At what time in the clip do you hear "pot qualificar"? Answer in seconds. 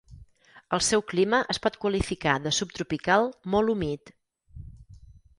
1.65-2.33